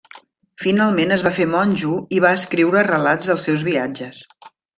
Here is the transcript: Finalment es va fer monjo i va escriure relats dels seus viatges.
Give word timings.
Finalment 0.61 1.15
es 1.17 1.23
va 1.27 1.33
fer 1.35 1.47
monjo 1.51 1.99
i 2.17 2.23
va 2.25 2.33
escriure 2.39 2.85
relats 2.89 3.31
dels 3.33 3.47
seus 3.49 3.67
viatges. 3.71 4.25